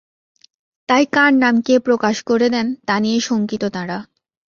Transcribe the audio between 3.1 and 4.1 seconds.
শঙ্কিত তাঁরা।